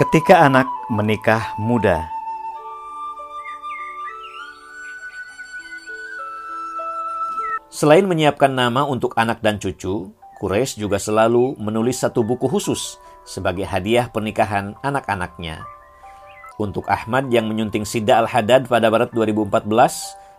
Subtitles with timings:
[0.00, 2.08] Ketika anak menikah muda,
[7.68, 10.08] selain menyiapkan nama untuk anak dan cucu,
[10.40, 12.96] Quraisy juga selalu menulis satu buku khusus
[13.28, 15.68] sebagai hadiah pernikahan anak-anaknya.
[16.56, 19.68] Untuk Ahmad yang menyunting Sida Al-Hadad pada Barat 2014,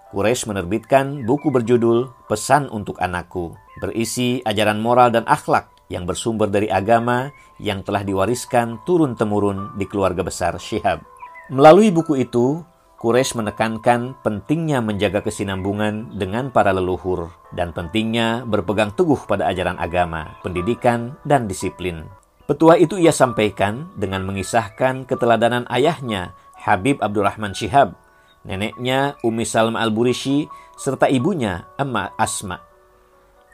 [0.10, 6.72] Quraisy menerbitkan buku berjudul Pesan untuk Anakku, berisi ajaran moral dan akhlak yang bersumber dari
[6.72, 7.28] agama
[7.60, 11.04] yang telah diwariskan turun-temurun di keluarga besar Syihab.
[11.52, 12.64] Melalui buku itu,
[13.02, 20.38] Quraisy menekankan pentingnya menjaga kesinambungan dengan para leluhur dan pentingnya berpegang teguh pada ajaran agama,
[20.46, 22.08] pendidikan, dan disiplin.
[22.46, 27.98] Petua itu ia sampaikan dengan mengisahkan keteladanan ayahnya, Habib Abdurrahman Syihab,
[28.46, 30.46] neneknya Umi Salma Al-Burishi,
[30.78, 32.71] serta ibunya Amma Asma.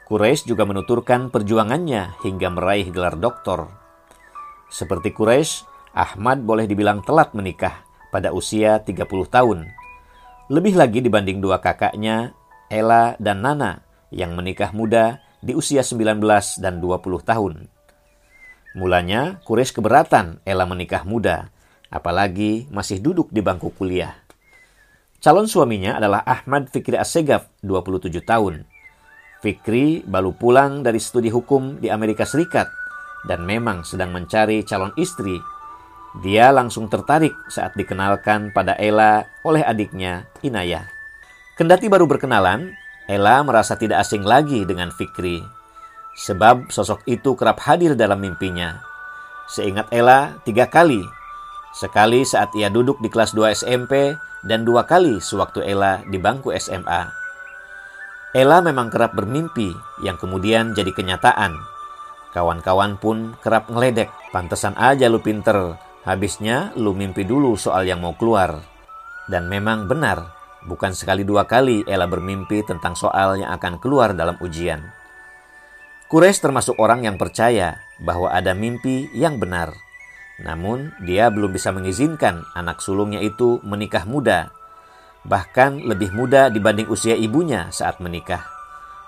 [0.08, 3.68] Quraisy juga menuturkan perjuangannya hingga meraih gelar doktor.
[4.72, 9.68] Seperti Quraisy, Ahmad boleh dibilang telat menikah pada usia 30 tahun.
[10.48, 12.32] Lebih lagi dibanding dua kakaknya,
[12.72, 16.24] Ella dan Nana, yang menikah muda di usia 19
[16.56, 17.68] dan 20 tahun.
[18.80, 21.52] Mulanya, Quraisy keberatan Ella menikah muda,
[21.92, 24.16] apalagi masih duduk di bangku kuliah.
[25.20, 28.77] Calon suaminya adalah Ahmad Fikri Assegaf, 27 tahun.
[29.48, 32.68] Fikri baru pulang dari studi hukum di Amerika Serikat
[33.24, 35.40] dan memang sedang mencari calon istri
[36.20, 40.84] dia langsung tertarik saat dikenalkan pada Ella oleh adiknya, Inayah.
[41.56, 42.76] Kendati baru berkenalan,
[43.08, 45.40] Ella merasa tidak asing lagi dengan Fikri.
[46.18, 48.80] Sebab sosok itu kerap hadir dalam mimpinya.
[49.48, 51.00] Seingat Ella, tiga kali.
[51.72, 54.12] Sekali saat ia duduk di kelas 2 SMP
[54.42, 57.27] dan dua kali sewaktu Ella di bangku SMA.
[58.36, 59.72] Ella memang kerap bermimpi
[60.04, 61.56] yang kemudian jadi kenyataan.
[62.36, 64.12] Kawan-kawan pun kerap ngeledek.
[64.28, 68.64] Pantesan aja lu pinter, Habisnya lu mimpi dulu soal yang mau keluar.
[69.28, 70.32] Dan memang benar,
[70.64, 74.88] bukan sekali dua kali Ella bermimpi tentang soal yang akan keluar dalam ujian.
[76.08, 79.76] Kures termasuk orang yang percaya bahwa ada mimpi yang benar.
[80.40, 84.48] Namun, dia belum bisa mengizinkan anak sulungnya itu menikah muda.
[85.28, 88.42] Bahkan lebih muda dibanding usia ibunya saat menikah.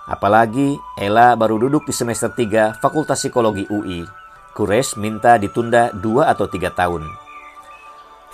[0.05, 4.21] Apalagi Ella baru duduk di semester 3 Fakultas Psikologi UI
[4.51, 7.07] Kures minta ditunda dua atau tiga tahun.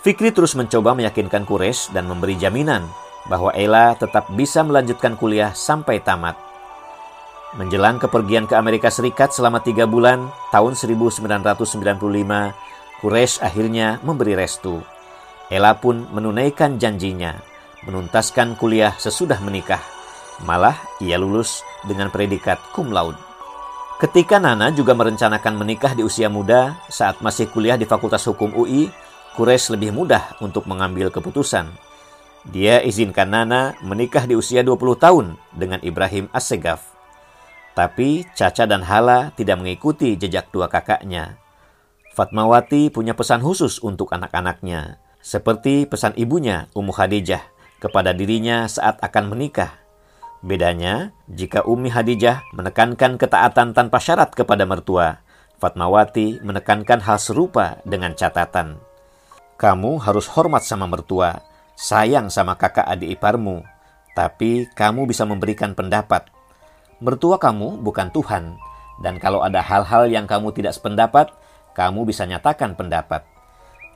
[0.01, 2.89] Fikri terus mencoba meyakinkan Kures dan memberi jaminan
[3.29, 6.33] bahwa Ella tetap bisa melanjutkan kuliah sampai tamat.
[7.55, 11.77] Menjelang kepergian ke Amerika Serikat selama tiga bulan tahun 1995,
[12.97, 14.81] Kures akhirnya memberi restu.
[15.53, 17.37] Ella pun menunaikan janjinya,
[17.85, 19.83] menuntaskan kuliah sesudah menikah.
[20.45, 23.17] Malah ia lulus dengan predikat cum laude.
[23.97, 28.93] Ketika Nana juga merencanakan menikah di usia muda saat masih kuliah di Fakultas Hukum UI,
[29.33, 31.65] Kures lebih mudah untuk mengambil keputusan.
[32.45, 36.93] Dia izinkan Nana menikah di usia 20 tahun dengan Ibrahim Assegaf.
[37.73, 41.37] Tapi Caca dan Hala tidak mengikuti jejak dua kakaknya.
[42.13, 49.33] Fatmawati punya pesan khusus untuk anak-anaknya, seperti pesan ibunya Ummu Khadijah kepada dirinya saat akan
[49.33, 49.73] menikah.
[50.45, 55.21] Bedanya, jika Umi Hadijah menekankan ketaatan tanpa syarat kepada mertua,
[55.57, 58.77] Fatmawati menekankan hal serupa dengan catatan.
[59.57, 61.41] Kamu harus hormat sama mertua,
[61.73, 63.65] sayang sama kakak adik iparmu,
[64.13, 66.29] tapi kamu bisa memberikan pendapat.
[67.01, 68.53] Mertua kamu bukan Tuhan,
[69.01, 71.33] dan kalau ada hal-hal yang kamu tidak sependapat,
[71.73, 73.25] kamu bisa nyatakan pendapat.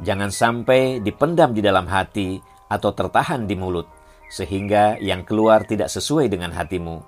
[0.01, 2.41] Jangan sampai dipendam di dalam hati
[2.71, 3.91] atau tertahan di mulut
[4.31, 7.03] sehingga yang keluar tidak sesuai dengan hatimu.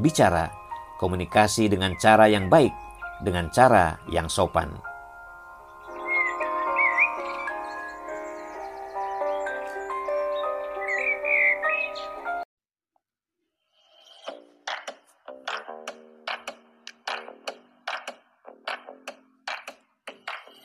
[0.00, 0.48] Bicara,
[0.96, 2.72] komunikasi dengan cara yang baik,
[3.20, 4.72] dengan cara yang sopan.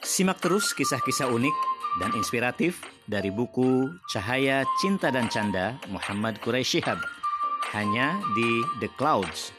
[0.08, 7.00] Simak terus kisah-kisah unik dan inspiratif dari buku Cahaya Cinta dan Canda Muhammad Quraisy Shihab.
[7.76, 9.52] Hanya di The Clouds